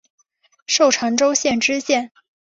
[0.65, 2.11] 授长洲县知县。